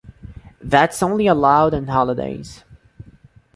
That 0.61 0.93
is 0.93 1.03
only 1.03 1.27
allowed 1.27 1.75
on 1.75 1.85
holidays. 1.85 2.63